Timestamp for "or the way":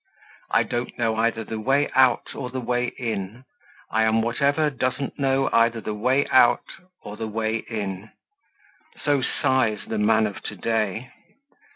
2.33-2.85, 7.03-7.57